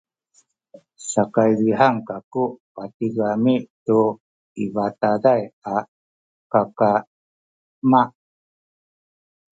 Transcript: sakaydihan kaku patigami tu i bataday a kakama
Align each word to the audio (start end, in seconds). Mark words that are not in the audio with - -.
sakaydihan 1.11 1.95
kaku 2.07 2.43
patigami 2.75 3.55
tu 3.85 3.99
i 4.63 4.65
bataday 4.75 5.41
a 5.73 5.75
kakama 6.51 8.03